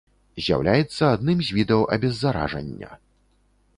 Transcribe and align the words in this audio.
З'яўляецца 0.45 1.03
адным 1.17 1.43
з 1.49 1.57
відаў 1.59 1.85
абеззаражання. 1.97 2.91